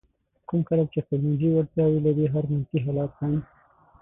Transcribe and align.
کوم 0.47 0.61
خلک 0.69 0.87
چې 0.93 0.99
خپلمنځي 1.05 1.47
وړتیاوې 1.51 1.99
لري 2.07 2.25
هر 2.33 2.43
منفي 2.51 2.77
حالت 2.85 3.11
هم. 3.21 3.33